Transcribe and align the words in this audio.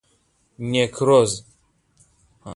نیکروز 0.71 1.31